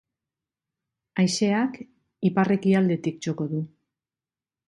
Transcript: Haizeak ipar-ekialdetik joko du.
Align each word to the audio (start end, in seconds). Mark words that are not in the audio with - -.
Haizeak 1.23 1.77
ipar-ekialdetik 2.31 3.23
joko 3.29 3.49
du. 3.55 3.59